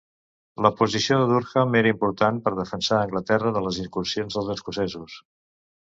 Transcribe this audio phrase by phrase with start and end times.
[0.65, 5.21] La posició de Durham era important per defensar Anglaterra de les incursions dels escocesos.